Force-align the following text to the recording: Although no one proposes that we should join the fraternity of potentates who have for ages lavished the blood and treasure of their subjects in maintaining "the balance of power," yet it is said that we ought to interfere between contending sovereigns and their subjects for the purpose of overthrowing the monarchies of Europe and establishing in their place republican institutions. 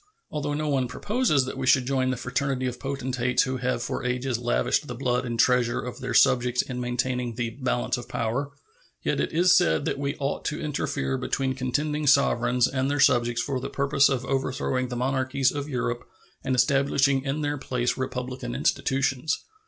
Although 0.31 0.55
no 0.55 0.67
one 0.67 0.87
proposes 0.87 1.45
that 1.45 1.59
we 1.59 1.67
should 1.67 1.85
join 1.85 2.09
the 2.09 2.17
fraternity 2.17 2.65
of 2.65 2.79
potentates 2.79 3.43
who 3.43 3.57
have 3.57 3.83
for 3.83 4.03
ages 4.03 4.39
lavished 4.39 4.87
the 4.87 4.95
blood 4.95 5.25
and 5.27 5.37
treasure 5.39 5.79
of 5.79 5.99
their 5.99 6.15
subjects 6.15 6.63
in 6.63 6.79
maintaining 6.81 7.35
"the 7.35 7.51
balance 7.51 7.97
of 7.97 8.09
power," 8.09 8.49
yet 9.03 9.19
it 9.19 9.31
is 9.31 9.55
said 9.55 9.85
that 9.85 9.99
we 9.99 10.15
ought 10.15 10.43
to 10.45 10.59
interfere 10.59 11.19
between 11.19 11.53
contending 11.53 12.07
sovereigns 12.07 12.67
and 12.67 12.89
their 12.89 12.99
subjects 12.99 13.43
for 13.43 13.59
the 13.59 13.69
purpose 13.69 14.09
of 14.09 14.25
overthrowing 14.25 14.87
the 14.87 14.95
monarchies 14.95 15.51
of 15.51 15.69
Europe 15.69 16.03
and 16.43 16.55
establishing 16.55 17.23
in 17.23 17.41
their 17.41 17.59
place 17.59 17.95
republican 17.95 18.55
institutions. 18.55 19.45